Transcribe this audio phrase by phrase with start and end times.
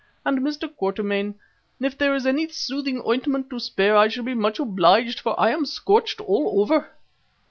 [0.25, 0.67] And Mr.
[0.67, 1.35] Quatermain,
[1.79, 5.51] if there is any soothing ointment to spare, I shall be much obliged, for I
[5.51, 6.89] am scorched all over."